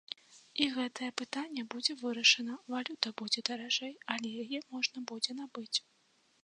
І 0.63 0.65
гэтае 0.77 1.09
пытанне 1.21 1.65
будзе 1.75 1.97
вырашана, 1.99 2.57
валюта 2.75 3.07
будзе 3.23 3.39
даражэй, 3.51 3.93
але 4.17 4.27
яе 4.47 4.59
можна 4.77 5.07
будзе 5.15 5.31
набыць. 5.43 5.77